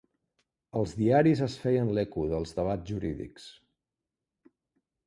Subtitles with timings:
[0.79, 3.47] Els diaris es feien l'eco dels debats jurídics.